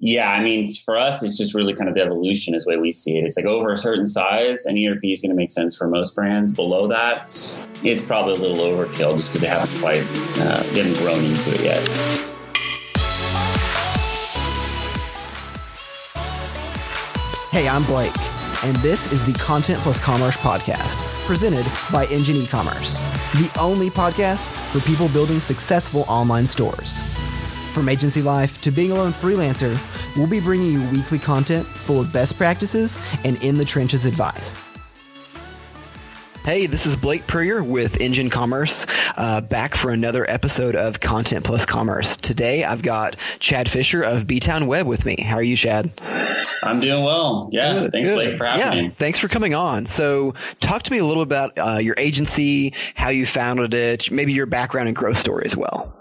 [0.00, 2.76] Yeah, I mean, for us, it's just really kind of the evolution is the way
[2.76, 3.24] we see it.
[3.24, 6.14] It's like over a certain size, an ERP is going to make sense for most
[6.14, 6.52] brands.
[6.52, 7.26] Below that,
[7.82, 10.04] it's probably a little overkill just because they haven't quite,
[10.38, 11.88] uh, they haven't grown into it yet.
[17.50, 18.14] Hey, I'm Blake,
[18.64, 23.02] and this is the Content Plus Commerce podcast, presented by Engine E-commerce,
[23.32, 27.02] the only podcast for people building successful online stores.
[27.72, 29.76] From agency life to being a lone freelancer,
[30.16, 34.62] we'll be bringing you weekly content full of best practices and in the trenches advice.
[36.44, 38.86] Hey, this is Blake Purrier with Engine Commerce,
[39.18, 42.16] uh, back for another episode of Content Plus Commerce.
[42.16, 45.16] Today, I've got Chad Fisher of B Town Web with me.
[45.20, 45.90] How are you, Chad?
[46.62, 47.50] I'm doing well.
[47.52, 48.14] Yeah, good, thanks, good.
[48.14, 48.88] Blake, for having yeah, me.
[48.88, 49.84] Thanks for coming on.
[49.84, 54.10] So, talk to me a little bit about uh, your agency, how you founded it,
[54.10, 55.94] maybe your background and growth story as well.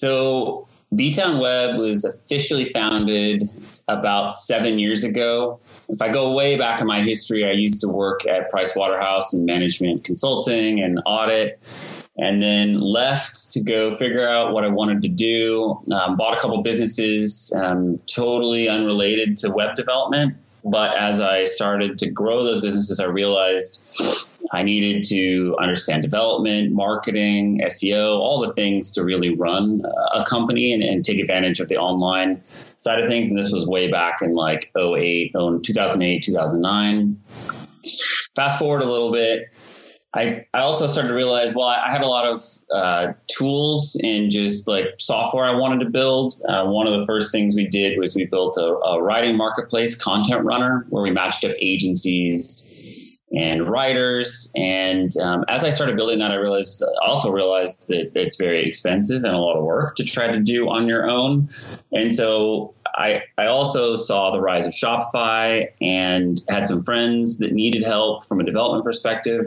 [0.00, 3.42] So, B Town Web was officially founded
[3.86, 5.60] about seven years ago.
[5.90, 9.34] If I go way back in my history, I used to work at Price Waterhouse
[9.34, 15.02] in management consulting and audit, and then left to go figure out what I wanted
[15.02, 15.78] to do.
[15.92, 20.34] Um, bought a couple businesses, um, totally unrelated to web development.
[20.64, 26.72] But as I started to grow those businesses, I realized I needed to understand development,
[26.72, 31.68] marketing, SEO, all the things to really run a company and, and, take advantage of
[31.68, 33.30] the online side of things.
[33.30, 37.20] And this was way back in like 08, 2008, 2009.
[38.34, 39.54] Fast forward a little bit.
[40.12, 42.38] I, I also started to realize, well, I had a lot of
[42.74, 46.32] uh, tools and just like software I wanted to build.
[46.46, 49.94] Uh, one of the first things we did was we built a, a writing marketplace,
[49.94, 54.52] Content Runner, where we matched up agencies and writers.
[54.56, 59.22] And um, as I started building that, I realized, also realized that it's very expensive
[59.24, 61.48] and a lot of work to try to do on your own.
[61.92, 67.52] And so I, I also saw the rise of Shopify and had some friends that
[67.52, 69.42] needed help from a development perspective.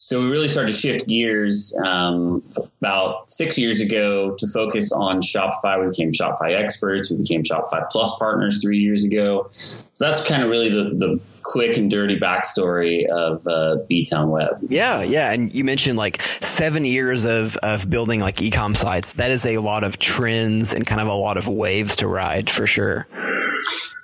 [0.00, 2.44] So we really started to shift gears um,
[2.80, 5.80] about six years ago to focus on Shopify.
[5.80, 7.10] We became Shopify experts.
[7.10, 9.46] We became Shopify Plus partners three years ago.
[9.48, 14.30] So that's kind of really the, the quick and dirty backstory of uh, B Town
[14.30, 14.58] Web.
[14.68, 19.14] Yeah, yeah, and you mentioned like seven years of of building like ecom sites.
[19.14, 22.50] That is a lot of trends and kind of a lot of waves to ride
[22.50, 23.08] for sure.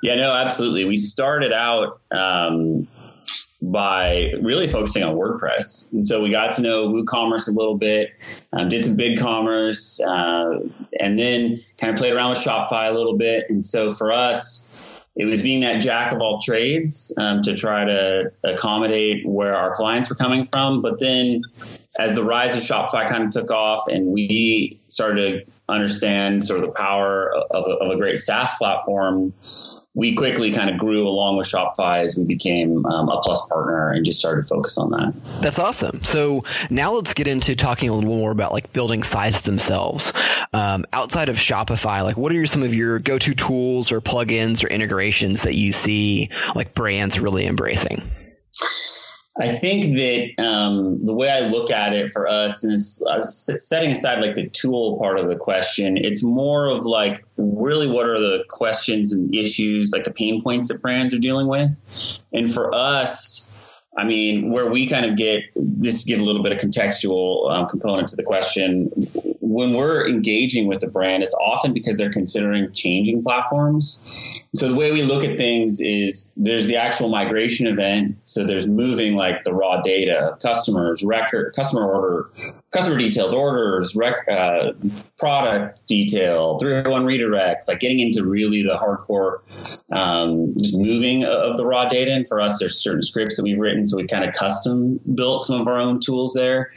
[0.02, 0.86] Yeah, no, absolutely.
[0.86, 2.00] We started out.
[2.10, 2.88] Um,
[3.72, 5.92] by really focusing on WordPress.
[5.92, 8.10] And so we got to know WooCommerce a little bit,
[8.52, 10.68] um, did some BigCommerce, uh,
[11.00, 13.44] and then kind of played around with Shopify a little bit.
[13.48, 14.68] And so for us,
[15.16, 19.72] it was being that jack of all trades um, to try to accommodate where our
[19.72, 20.82] clients were coming from.
[20.82, 21.40] But then
[21.98, 26.60] as the rise of Shopify kind of took off and we started to understand sort
[26.60, 29.32] of the power of a, of a great SaaS platform,
[29.94, 33.90] we quickly kind of grew along with Shopify as we became um, a plus partner
[33.90, 35.14] and just started to focus on that.
[35.40, 36.02] That's awesome.
[36.02, 40.12] So now let's get into talking a little more about like building sites themselves.
[40.52, 44.68] Um, outside of Shopify, like what are some of your go-to tools or plugins or
[44.68, 48.02] integrations that you see like brands really embracing?
[49.36, 52.78] I think that um, the way I look at it for us, and
[53.10, 57.88] uh, setting aside like the tool part of the question, it's more of like really
[57.88, 61.72] what are the questions and issues, like the pain points that brands are dealing with.
[62.32, 63.50] And for us,
[63.96, 67.68] I mean, where we kind of get this, give a little bit of contextual um,
[67.68, 68.90] component to the question.
[69.40, 74.48] When we're engaging with the brand, it's often because they're considering changing platforms.
[74.54, 78.18] So the way we look at things is there's the actual migration event.
[78.24, 82.30] So there's moving like the raw data, customers, record, customer order,
[82.72, 84.72] customer details, orders, rec, uh,
[85.18, 89.38] product detail, 301 redirects, like getting into really the hardcore
[89.92, 92.12] um, just moving of the raw data.
[92.12, 95.44] And for us, there's certain scripts that we've written, so we kind of custom built
[95.44, 96.70] some of our own tools there.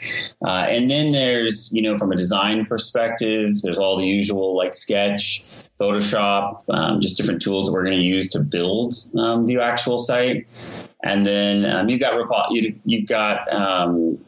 [0.45, 4.73] Uh, and then there's, you know, from a design perspective, there's all the usual like
[4.73, 5.41] Sketch,
[5.79, 9.97] Photoshop, um, just different tools that we're going to use to build um, the actual
[9.97, 10.49] site.
[11.03, 14.19] And then um, you've got you've got um,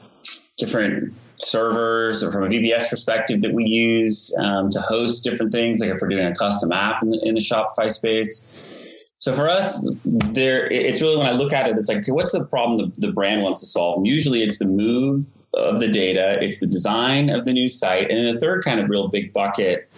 [0.58, 5.80] different servers or from a VBS perspective that we use um, to host different things,
[5.80, 8.99] like if we're doing a custom app in the, in the Shopify space.
[9.20, 12.32] So for us, there it's really when I look at it, it's like, okay, what's
[12.32, 13.98] the problem the, the brand wants to solve?
[13.98, 18.10] And usually it's the move of the data, it's the design of the new site,
[18.10, 19.90] and then the third kind of real big bucket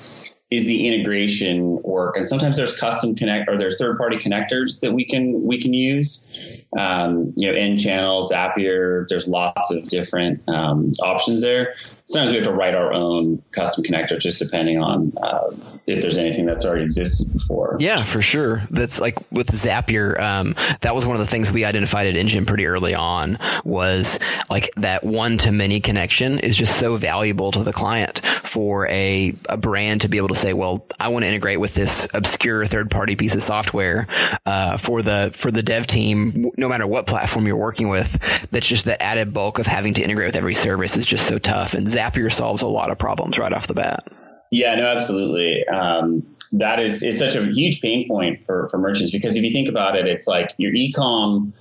[0.52, 2.18] is the integration work.
[2.18, 5.74] And sometimes there's custom connect or there's third party connectors that we can we can
[5.74, 6.64] use.
[6.78, 9.08] Um, you know, N channels, Zapier.
[9.08, 11.72] There's lots of different um, options there.
[12.06, 15.52] Sometimes we have to write our own custom connectors, just depending on uh,
[15.88, 17.78] if there's anything that's already existed before.
[17.80, 18.64] Yeah, for sure.
[18.70, 20.20] That's like with Zapier.
[20.20, 24.20] Um, that was one of the things we identified at Engine pretty early on was
[24.50, 29.34] like that one to many connection is just so valuable to the client for a,
[29.48, 32.66] a brand to be able to say, well, I want to integrate with this obscure
[32.66, 34.08] third party piece of software,
[34.46, 38.20] uh, for the, for the dev team, no matter what platform you're working with.
[38.52, 41.38] That's just the added bulk of having to integrate with every service is just so
[41.38, 41.74] tough.
[41.74, 44.08] And Zapier solves a lot of problems right off the bat.
[44.52, 45.66] Yeah, no, absolutely.
[45.66, 49.52] Um, that is is such a huge pain point for for merchants because if you
[49.52, 51.54] think about it, it's like your ecom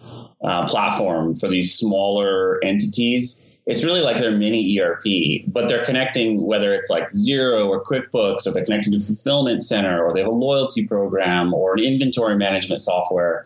[0.42, 3.49] uh, platform for these smaller entities.
[3.66, 8.46] It's really like their mini ERP, but they're connecting whether it's like Xero or QuickBooks,
[8.46, 12.36] or they're connecting to fulfillment center, or they have a loyalty program, or an inventory
[12.36, 13.44] management software.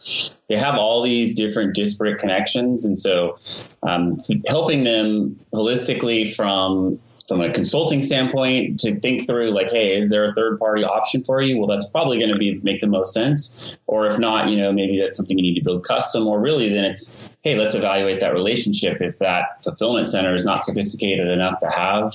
[0.49, 3.37] They have all these different disparate connections, and so
[3.83, 4.13] um,
[4.47, 10.25] helping them holistically from from a consulting standpoint to think through like hey is there
[10.25, 11.59] a third party option for you?
[11.59, 13.79] Well that's probably going to be make the most sense.
[13.87, 16.26] Or if not you know maybe that's something you need to build custom.
[16.26, 19.00] Or really then it's hey let's evaluate that relationship.
[19.00, 22.12] If that fulfillment center is not sophisticated enough to have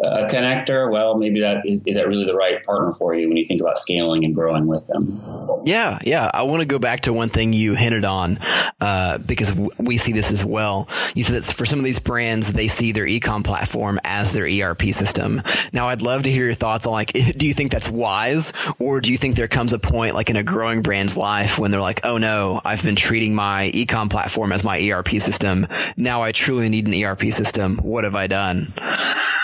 [0.00, 3.36] a connector well maybe that is, is that really the right partner for you when
[3.36, 5.20] you think about scaling and growing with them?
[5.66, 6.30] Yeah yeah.
[6.32, 8.38] I want to go back to one thing you hinted on
[8.80, 10.88] uh, because we see this as well.
[11.14, 14.45] You said that for some of these brands they see their ecom platform as their
[14.46, 15.42] ERP system.
[15.72, 19.00] Now, I'd love to hear your thoughts on like, do you think that's wise, or
[19.00, 21.80] do you think there comes a point like in a growing brand's life when they're
[21.80, 25.66] like, oh no, I've been treating my ecom platform as my ERP system.
[25.96, 27.78] Now I truly need an ERP system.
[27.78, 28.72] What have I done?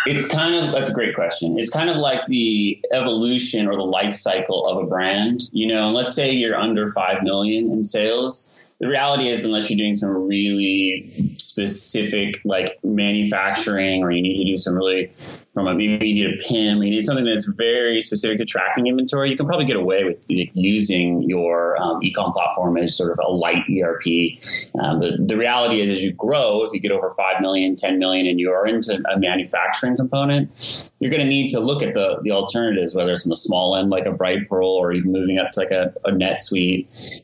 [0.04, 1.58] It's kind of that's a great question.
[1.58, 5.42] It's kind of like the evolution or the life cycle of a brand.
[5.52, 9.78] You know, let's say you're under five million in sales the reality is unless you're
[9.78, 15.12] doing some really specific like manufacturing or you need to do some really
[15.54, 18.88] from a maybe you need a PIM, you need something that's very specific to tracking
[18.88, 23.20] inventory, you can probably get away with using your um, ecom platform as sort of
[23.24, 24.36] a light ERP.
[24.80, 28.00] Um, but the reality is as you grow, if you get over 5 million, 10
[28.00, 31.94] million, and you are into a manufacturing component, you're going to need to look at
[31.94, 35.38] the, the alternatives, whether it's on the small end like a Brightpearl or even moving
[35.38, 36.12] up to like a, a.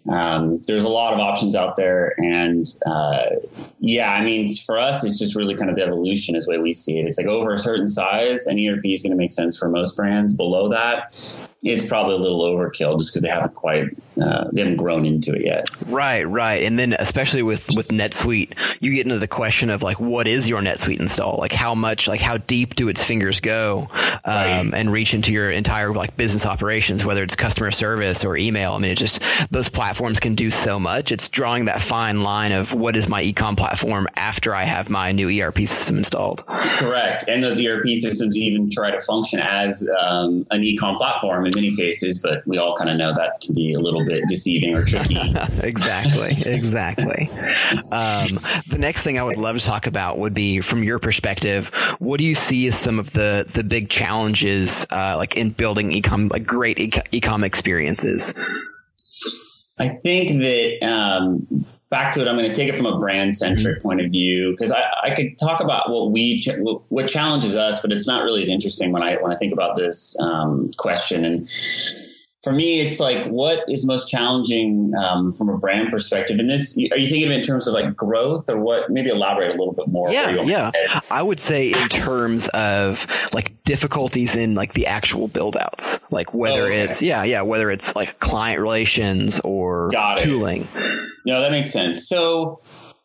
[0.09, 2.15] Um, there's a lot of options options out there.
[2.19, 3.37] And uh,
[3.81, 6.59] yeah, I mean, for us, it's just really kind of the evolution is the way
[6.59, 7.07] we see it.
[7.07, 9.97] It's like over a certain size, an ERP is going to make sense for most
[9.97, 10.35] brands.
[10.35, 11.13] Below that,
[11.63, 15.35] it's probably a little overkill just because they haven't quite uh, they haven't grown into
[15.35, 15.69] it yet.
[15.89, 20.01] Right, right, and then especially with with NetSuite, you get into the question of like,
[20.01, 21.37] what is your NetSuite install?
[21.39, 24.71] Like, how much, like, how deep do its fingers go, um, right.
[24.75, 28.73] and reach into your entire like business operations, whether it's customer service or email.
[28.73, 31.13] I mean, it just those platforms can do so much.
[31.13, 35.13] It's drawing that fine line of what is my ecom platform after I have my
[35.13, 36.45] new ERP system installed.
[36.49, 41.53] Correct, and those ERP systems even try to function as um, an ecom platform in
[41.55, 44.75] many cases, but we all kind of know that can be a little bit deceiving
[44.75, 45.15] or tricky.
[45.63, 47.31] exactly, exactly.
[47.31, 48.29] Um,
[48.67, 51.69] the next thing I would love to talk about would be from your perspective,
[52.01, 55.91] what do you see as some of the the big challenges, uh, like in building
[55.91, 58.35] ecom, like great ecom experiences?
[59.79, 63.37] I think that um, back to it, I'm going to take it from a brand
[63.37, 63.89] centric mm-hmm.
[63.89, 66.43] point of view because I, I could talk about what we
[66.89, 69.77] what challenges us, but it's not really as interesting when I when I think about
[69.77, 71.25] this um, question.
[71.25, 71.49] And
[72.43, 76.39] for me, it's like what is most challenging um, from a brand perspective.
[76.39, 78.91] And this, are you thinking of it in terms of like growth or what?
[78.91, 80.11] Maybe elaborate a little bit more.
[80.11, 80.71] Yeah, yeah.
[81.11, 86.33] I would say in terms of like difficulties in like the actual build outs, like
[86.33, 86.81] whether oh, okay.
[86.81, 90.67] it's yeah, yeah, whether it's like client relations or tooling.
[91.27, 92.09] No, that makes sense.
[92.09, 92.61] So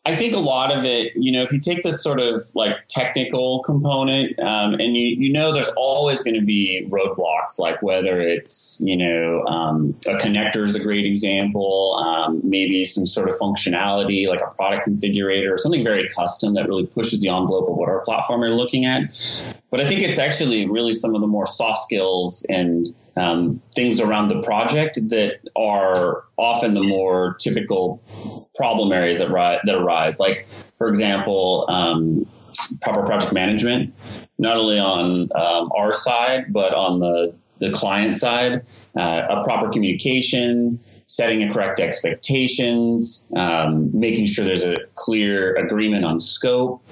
[0.06, 2.88] I think a lot of it, you know, if you take the sort of like
[2.88, 8.20] technical component, um, and you you know, there's always going to be roadblocks, like whether
[8.20, 13.34] it's you know um, a connector is a great example, um, maybe some sort of
[13.36, 17.76] functionality like a product configurator or something very custom that really pushes the envelope of
[17.76, 19.04] what our platform are looking at.
[19.70, 24.00] But I think it's actually really some of the more soft skills and um, things
[24.00, 28.02] around the project that are often the more typical
[28.54, 30.20] problem areas that, ri- that arise.
[30.20, 32.26] Like, for example, um,
[32.82, 33.94] proper project management,
[34.38, 38.62] not only on um, our side, but on the the client side,
[38.96, 46.04] uh, a proper communication, setting a correct expectations, um, making sure there's a clear agreement
[46.04, 46.82] on scope,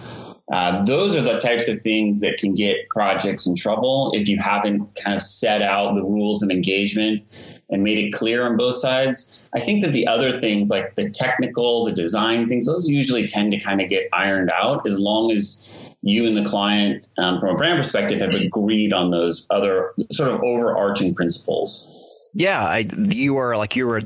[0.53, 4.37] Uh, those are the types of things that can get projects in trouble if you
[4.39, 7.23] haven't kind of set out the rules of engagement
[7.71, 9.49] and made it clear on both sides.
[9.55, 13.53] I think that the other things like the technical, the design things, those usually tend
[13.53, 17.51] to kind of get ironed out as long as you and the client, um, from
[17.51, 21.99] a brand perspective, have agreed on those other sort of overarching principles.
[22.35, 24.03] Yeah, I, you are like you were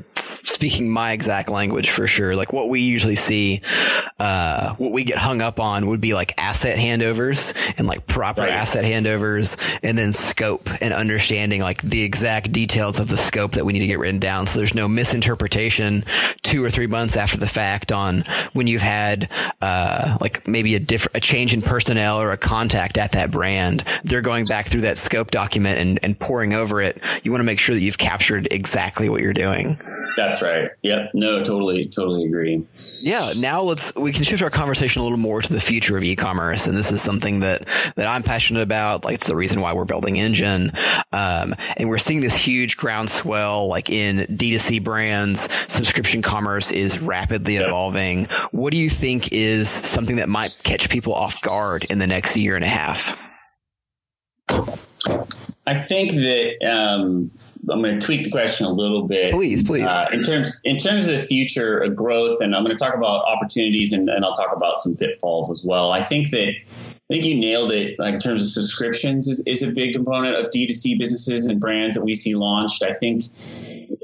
[0.57, 2.35] speaking my exact language for sure.
[2.35, 3.61] Like what we usually see,
[4.19, 8.41] uh, what we get hung up on would be like asset handovers and like proper
[8.41, 8.51] right.
[8.51, 13.65] asset handovers, and then scope and understanding like the exact details of the scope that
[13.65, 14.47] we need to get written down.
[14.47, 16.03] So there's no misinterpretation
[16.43, 18.21] two or three months after the fact on
[18.53, 19.29] when you've had
[19.61, 23.83] uh, like maybe a different a change in personnel or a contact at that brand.
[24.03, 27.01] They're going back through that scope document and, and pouring over it.
[27.23, 29.77] You want to make sure that you've captured captured exactly what you're doing.
[30.17, 30.71] That's right.
[30.81, 31.11] Yep.
[31.13, 32.65] No, totally, totally agree.
[33.03, 33.29] Yeah.
[33.39, 36.65] Now let's we can shift our conversation a little more to the future of e-commerce,
[36.65, 39.05] and this is something that that I'm passionate about.
[39.05, 40.71] Like it's the reason why we're building Engine,
[41.11, 45.47] um, and we're seeing this huge groundswell like in D2C brands.
[45.71, 47.67] Subscription commerce is rapidly yep.
[47.67, 48.25] evolving.
[48.49, 52.35] What do you think is something that might catch people off guard in the next
[52.35, 53.23] year and a half?
[55.67, 57.29] I think that um,
[57.69, 59.33] I'm going to tweak the question a little bit.
[59.33, 59.83] Please, please.
[59.83, 62.95] Uh, in terms in terms of the future of growth, and I'm going to talk
[62.95, 65.91] about opportunities, and, and I'll talk about some pitfalls as well.
[65.91, 66.53] I think that
[67.09, 67.97] I think you nailed it.
[67.97, 71.95] Like in terms of subscriptions is, is a big component of D2C businesses and brands
[71.95, 72.83] that we see launched.
[72.83, 73.21] I think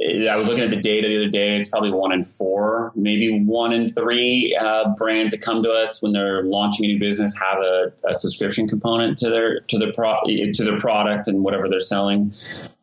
[0.01, 1.57] eh, I was looking at the data the other day.
[1.57, 6.01] It's probably one in four, maybe one in three uh, brands that come to us
[6.01, 9.91] when they're launching a new business have a, a subscription component to their to their
[9.91, 12.31] pro, to their product and whatever they're selling.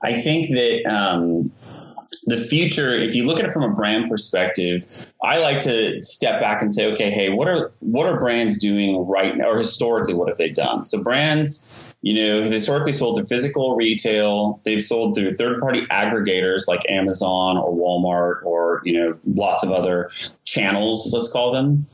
[0.02, 1.50] I think that um,
[2.26, 4.84] the future, if you look at it from a brand perspective,
[5.22, 9.06] I like to step back and say, okay, hey, what are what are brands doing
[9.06, 10.84] right now, or historically, what have they done?
[10.84, 14.60] So brands, you know, have historically sold through physical retail.
[14.64, 19.72] They've sold through third party aggregators like Amazon or Walmart or you know lots of
[19.72, 20.10] other
[20.44, 21.86] channels, let's call them,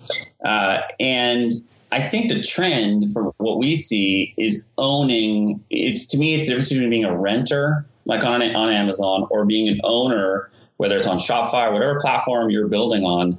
[0.44, 1.52] uh, and
[1.92, 5.64] I think the trend for what we see is owning.
[5.70, 9.45] It's to me, it's the difference between being a renter like on on Amazon or
[9.45, 13.39] being an owner, whether it's on Shopify or whatever platform you're building on,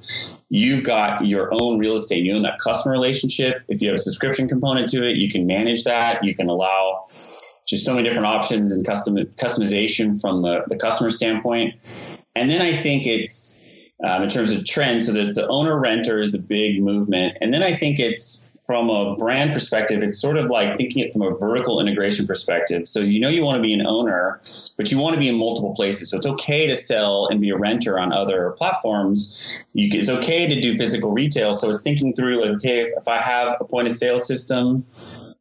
[0.49, 2.23] you've got your own real estate.
[2.23, 3.63] You own that customer relationship.
[3.67, 6.23] If you have a subscription component to it, you can manage that.
[6.23, 11.09] You can allow just so many different options and custom customization from the, the customer
[11.09, 12.19] standpoint.
[12.35, 13.63] And then I think it's
[14.03, 15.07] um, in terms of trends.
[15.07, 18.89] So there's the owner renter is the big movement, and then I think it's from
[18.89, 22.85] a brand perspective, it's sort of like thinking it from a vertical integration perspective.
[22.85, 24.41] So you know you want to be an owner,
[24.77, 26.09] but you want to be in multiple places.
[26.11, 29.65] So it's okay to sell and be a renter on other platforms.
[29.73, 31.53] You, it's okay to do physical retail.
[31.53, 34.85] So it's thinking through like, okay, if, if I have a point of sale system,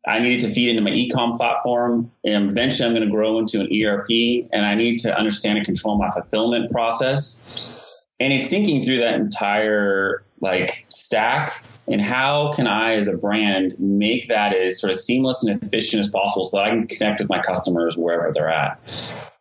[0.07, 3.61] I need to feed into my ecom platform, and eventually I'm going to grow into
[3.61, 8.05] an ERP, and I need to understand and control my fulfillment process.
[8.21, 13.75] And it's thinking through that entire like stack and how can I, as a brand,
[13.79, 17.21] make that as sort of seamless and efficient as possible so that I can connect
[17.21, 18.81] with my customers wherever they're at?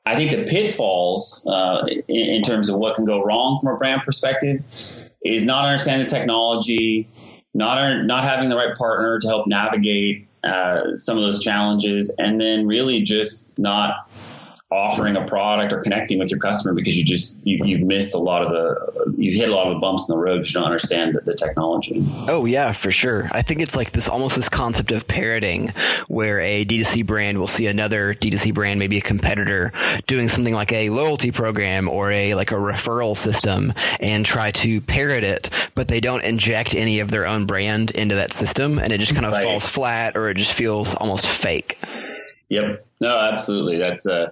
[0.06, 3.78] I think the pitfalls uh, in, in, terms of what can go wrong from a
[3.78, 4.64] brand perspective
[5.24, 7.10] is not understanding the technology,
[7.56, 12.40] not not having the right partner to help navigate uh, some of those challenges, and
[12.40, 14.05] then really just not
[14.76, 18.18] offering a product or connecting with your customer because you just you, you've missed a
[18.18, 20.60] lot of the you've hit a lot of the bumps in the road because you
[20.60, 24.36] don't understand the, the, technology oh yeah for sure i think it's like this almost
[24.36, 25.70] this concept of parroting
[26.08, 29.72] where a d2c brand will see another d2c brand maybe a competitor
[30.08, 34.82] doing something like a loyalty program or a like a referral system and try to
[34.82, 38.92] parrot it but they don't inject any of their own brand into that system and
[38.92, 39.44] it just kind of right.
[39.44, 41.78] falls flat or it just feels almost fake
[42.50, 42.85] Yep.
[43.02, 43.78] No, absolutely.
[43.78, 44.28] That's a.
[44.28, 44.32] Uh,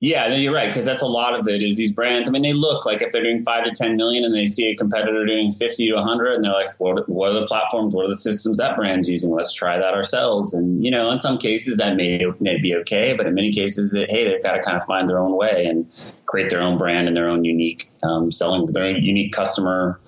[0.00, 1.60] yeah, no, you're right because that's a lot of it.
[1.60, 2.28] Is these brands?
[2.28, 4.70] I mean, they look like if they're doing five to ten million, and they see
[4.70, 7.08] a competitor doing fifty to hundred, and they're like, "What?
[7.08, 7.96] What are the platforms?
[7.96, 9.32] What are the systems that brand's using?
[9.32, 13.14] Let's try that ourselves." And you know, in some cases that may may be okay,
[13.14, 15.64] but in many cases, it, hey, they've got to kind of find their own way
[15.64, 15.90] and
[16.26, 19.98] create their own brand and their own unique um, selling, their own unique customer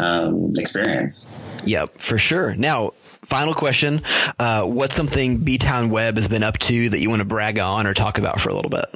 [0.00, 1.52] um, experience.
[1.66, 2.54] Yep, for sure.
[2.54, 2.92] Now,
[3.24, 4.02] final question.
[4.38, 7.58] Uh, what's something B Town Web has been up to that you want to brag
[7.58, 8.86] on or talk about for a little bit?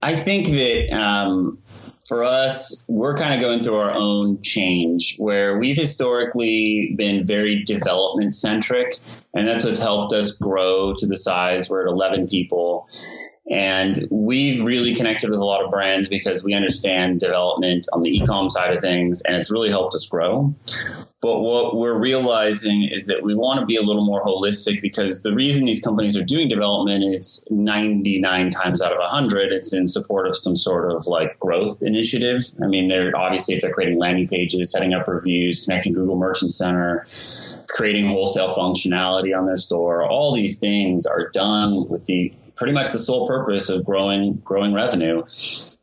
[0.00, 1.58] I think that um,
[2.06, 7.64] for us, we're kind of going through our own change where we've historically been very
[7.64, 8.94] development centric,
[9.34, 11.68] and that's what's helped us grow to the size.
[11.68, 12.88] We're at 11 people.
[13.50, 18.10] And we've really connected with a lot of brands because we understand development on the
[18.10, 20.54] e-com side of things, and it's really helped us grow.
[21.26, 25.22] But what we're realizing is that we want to be a little more holistic because
[25.22, 29.88] the reason these companies are doing development, it's 99 times out of 100, it's in
[29.88, 32.38] support of some sort of like growth initiative.
[32.62, 36.52] I mean, they're obviously it's like creating landing pages, setting up reviews, connecting Google Merchant
[36.52, 37.04] Center,
[37.68, 40.08] creating wholesale functionality on their store.
[40.08, 44.72] All these things are done with the pretty much the sole purpose of growing growing
[44.72, 45.18] revenue.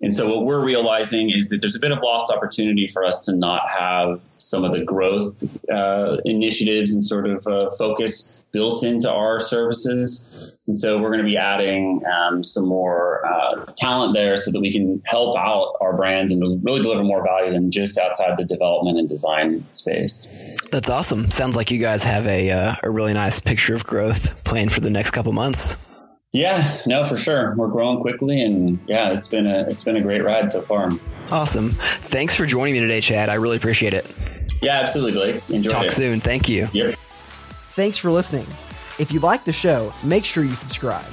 [0.01, 3.25] And so what we're realizing is that there's a bit of lost opportunity for us
[3.25, 8.83] to not have some of the growth uh, initiatives and sort of uh, focus built
[8.83, 10.57] into our services.
[10.67, 14.59] And so we're going to be adding um, some more uh, talent there so that
[14.59, 18.45] we can help out our brands and really deliver more value than just outside the
[18.45, 20.33] development and design space.
[20.71, 21.29] That's awesome.
[21.29, 24.79] Sounds like you guys have a, uh, a really nice picture of growth planned for
[24.79, 25.92] the next couple months.
[26.33, 27.53] Yeah, no, for sure.
[27.55, 30.89] We're growing quickly, and yeah, it's been a it's been a great ride so far.
[31.29, 31.69] Awesome.
[31.69, 33.29] Thanks for joining me today, Chad.
[33.29, 34.11] I really appreciate it.
[34.59, 35.47] Yeah, absolutely, Blake.
[35.51, 35.69] Enjoy.
[35.69, 35.91] Talk it.
[35.91, 36.19] soon.
[36.19, 36.67] Thank you.
[36.73, 36.95] Yep.
[37.75, 38.47] Thanks for listening.
[38.97, 41.05] If you like the show, make sure you subscribe.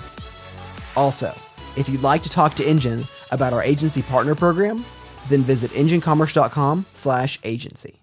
[0.97, 1.35] Also,
[1.77, 4.83] if you'd like to talk to Engine about our agency partner program,
[5.29, 8.00] then visit enginecommerce.com/agency.